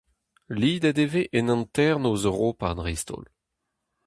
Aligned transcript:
Lidet 0.59 0.97
e 1.03 1.05
vez 1.13 1.27
en 1.37 1.49
hanternoz 1.51 2.21
Europa 2.29 2.67
dreist-holl. 2.77 3.25